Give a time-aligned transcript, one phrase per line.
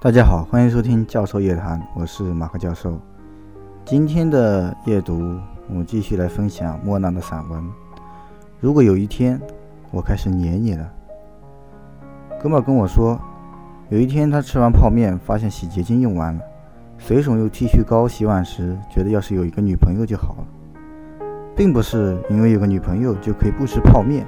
[0.00, 2.96] 大家好，欢迎收听教授夜谈，我是马克教授。
[3.84, 5.36] 今天的夜读，
[5.68, 7.60] 我们继续来分享莫娜的散文。
[8.60, 9.40] 如果有一天
[9.90, 10.88] 我开始黏你了，
[12.40, 13.20] 哥们跟我说，
[13.88, 16.40] 有一天他吃完泡面，发现洗洁精用完了，
[16.96, 21.26] 随手用剃须膏洗碗时，觉得要是有一个女朋友就好了，
[21.56, 24.24] 并不是因为有个女朋友就可以不吃泡面，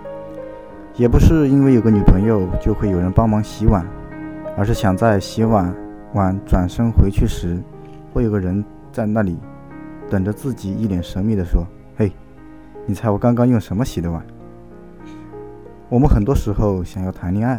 [0.96, 3.86] 也不是因为有个女朋友就会有人帮忙洗碗。
[4.60, 5.74] 而是想在洗碗
[6.12, 7.58] 碗转身回去时，
[8.12, 9.38] 会有个人在那里
[10.10, 11.64] 等着自己，一脸神秘地说
[11.96, 12.12] ：“嘿，
[12.84, 14.22] 你猜我刚刚用什么洗的碗？”
[15.88, 17.58] 我们很多时候想要谈恋爱，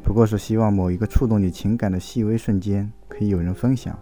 [0.00, 3.98] 不过是希望某一个触动你情感的细微瞬间可以有人分享。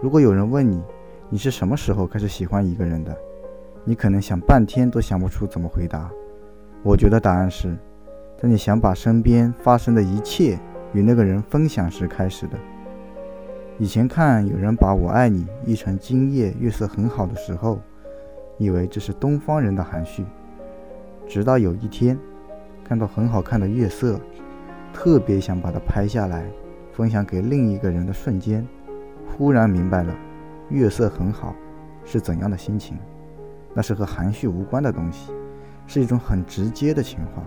[0.00, 0.82] 如果有人问你，
[1.30, 3.16] 你是什么时候开始喜欢一个人的，
[3.84, 6.10] 你可能想半天都想不出怎么回答。
[6.82, 7.78] 我觉得答案是，
[8.36, 10.58] 在你想把身边发生的一切。
[10.92, 12.58] 与那个人分享时开始的。
[13.78, 17.80] 以前看有人把我爱你译成今夜月色很好的时候，
[18.58, 20.24] 以为这是东方人的含蓄。
[21.26, 22.18] 直到有一天，
[22.84, 24.20] 看到很好看的月色，
[24.92, 26.44] 特别想把它拍下来，
[26.92, 28.66] 分享给另一个人的瞬间，
[29.26, 30.14] 忽然明白了，
[30.68, 31.54] 月色很好
[32.04, 32.98] 是怎样的心情。
[33.74, 35.32] 那是和含蓄无关的东西，
[35.86, 37.42] 是一种很直接的情话。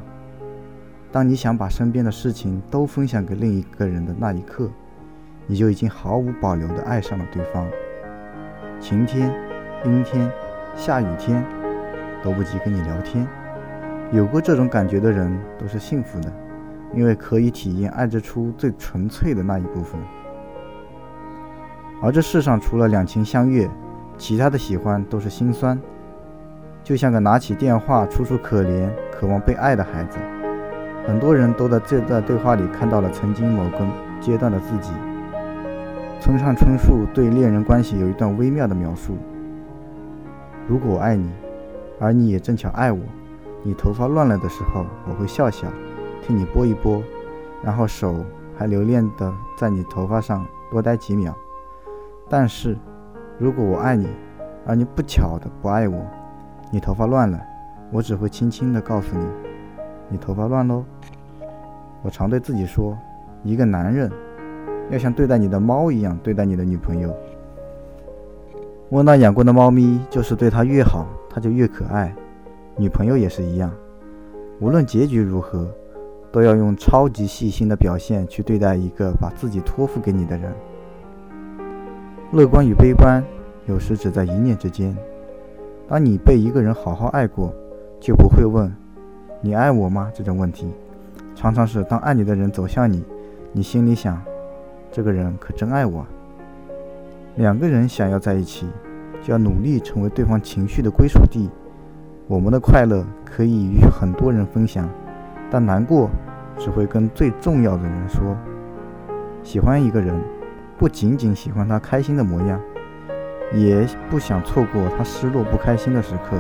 [1.16, 4.70] 当你想把身边的事情都分享给另一个人的那一刻，
[5.48, 7.66] 你就已经毫无保留地爱上了对方。
[8.82, 9.34] 晴天、
[9.86, 10.30] 阴天、
[10.76, 11.42] 下雨天
[12.22, 13.26] 都不及跟你聊天。
[14.12, 16.30] 有过这种感觉的人都是幸福的，
[16.94, 19.98] 因为可以体验爱之初最纯粹的那一部分。
[22.02, 23.70] 而这世上除了两情相悦，
[24.18, 25.80] 其他的喜欢都是心酸，
[26.84, 30.20] 就像个拿起电话楚楚可怜、渴望被爱的孩子。
[31.08, 33.88] 很多人都在这段对话里看到了曾经某个
[34.20, 34.92] 阶段的自己。
[36.20, 39.16] 村上春树对恋人关系有一段微妙的描述：
[40.68, 41.30] 如果我爱你，
[42.00, 43.00] 而你也正巧爱我，
[43.62, 45.68] 你头发乱了的时候，我会笑笑，
[46.24, 47.04] 替你拨一拨，
[47.62, 48.26] 然后手
[48.58, 51.36] 还留恋的在你头发上多待几秒。
[52.28, 52.76] 但是，
[53.38, 54.08] 如果我爱你，
[54.66, 56.04] 而你不巧的不爱我，
[56.72, 57.40] 你头发乱了，
[57.92, 59.45] 我只会轻轻地告诉你。
[60.10, 60.84] 你头发乱喽？
[62.04, 62.98] 我常对自己说，
[63.44, 64.12] 一个男人
[64.92, 67.12] 要像对待你的猫一样对待你的女朋友。
[68.90, 72.14] 莫娜养过的猫咪就是对它越好，它就越可爱。
[72.78, 73.72] 女朋友也是一样，
[74.60, 75.68] 无论结局如何，
[76.32, 80.54] 都要用超级细心的表现去对待一个把自己托付给你的人。
[82.32, 83.24] 乐观与悲观
[83.66, 84.96] 有时只在一念之间。
[85.88, 87.54] 当你被一个人好好爱过，
[88.00, 88.72] 就不会问。
[89.46, 90.10] 你爱我吗？
[90.12, 90.68] 这种问题，
[91.36, 93.06] 常常是当爱你的人走向你，
[93.52, 94.20] 你心里想，
[94.92, 96.04] 这个人可真爱我。
[97.36, 98.66] 两个人想要在一起，
[99.22, 101.48] 就要努力成为对方情绪的归属地。
[102.28, 104.90] 我们的快乐可以与很多人分享，
[105.52, 106.10] 但难过
[106.58, 108.36] 只会跟最重要的人说。
[109.44, 110.20] 喜欢一个人，
[110.76, 112.60] 不仅仅喜欢他开心的模样，
[113.54, 116.36] 也不想错过他失落不开心的时刻，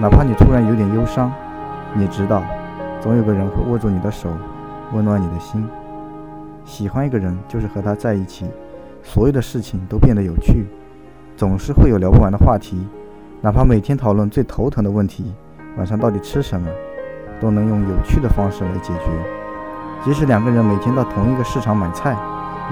[0.00, 1.32] 哪怕你突然有点忧伤。
[1.96, 2.42] 你知道，
[3.00, 4.28] 总有个人会握住你的手，
[4.92, 5.64] 温暖你的心。
[6.64, 8.46] 喜欢一个人，就是和他在一起，
[9.00, 10.66] 所有的事情都变得有趣，
[11.36, 12.84] 总是会有聊不完的话题。
[13.40, 15.32] 哪怕每天讨论最头疼的问题，
[15.76, 16.68] 晚上到底吃什么，
[17.40, 19.04] 都能用有趣的方式来解决。
[20.04, 22.16] 即使两个人每天到同一个市场买菜，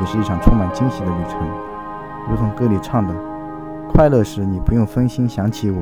[0.01, 1.39] 也是一场充满惊喜的旅程。
[2.29, 3.15] 如同歌里唱的
[3.93, 5.81] ：“快乐时你不用分心想起我，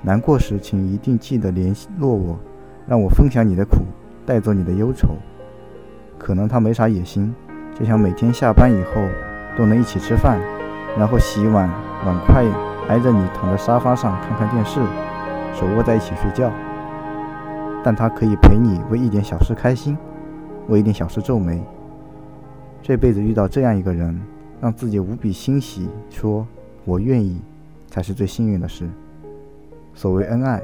[0.00, 2.38] 难过时请一定记得联络我。”
[2.88, 3.84] 让我分享你的苦，
[4.24, 5.10] 带走你的忧愁。
[6.18, 7.34] 可能他没啥野心，
[7.78, 8.94] 就想每天下班以后
[9.56, 10.40] 都能一起吃饭，
[10.96, 11.68] 然后洗碗，
[12.06, 12.44] 碗筷
[12.88, 14.80] 挨着你躺在沙发上看看电视，
[15.54, 16.50] 手握在一起睡觉。
[17.84, 19.96] 但他可以陪你为一点小事开心，
[20.68, 21.62] 为一点小事皱眉。
[22.82, 24.18] 这辈子遇到这样一个人，
[24.60, 26.46] 让自己无比欣喜，说
[26.84, 27.40] 我愿意，
[27.86, 28.88] 才是最幸运的事。
[29.94, 30.60] 所谓恩爱，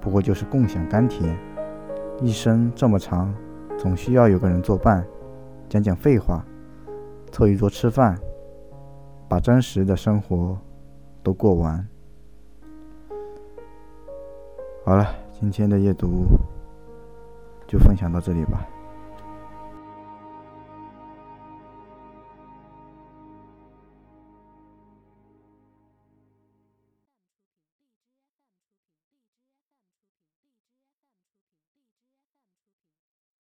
[0.00, 1.36] 不过就是共享甘甜。
[2.20, 3.34] 一生这么长，
[3.76, 5.04] 总需要有个人作伴，
[5.68, 6.44] 讲讲废话，
[7.30, 8.18] 凑一桌吃饭，
[9.28, 10.56] 把真实的生活
[11.22, 11.86] 都过完。
[14.84, 15.06] 好了，
[15.38, 16.24] 今天的阅读
[17.66, 18.66] 就分享到这里吧。